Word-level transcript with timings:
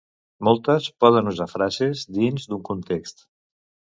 Moltes 0.47 0.87
poden 1.03 1.29
usar 1.33 1.47
frases 1.51 2.03
dins 2.17 2.49
d'un 2.53 2.65
context. 2.73 3.25